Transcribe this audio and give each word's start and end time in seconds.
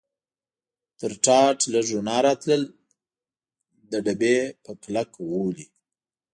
تر 0.99 1.11
ټاټ 1.25 1.57
لږ 1.73 1.85
رڼا 1.97 2.17
راتلل، 2.27 2.63
د 3.91 3.93
ډبې 4.05 4.37
په 4.63 4.71
کلک 4.83 5.09
غولي. 5.29 5.65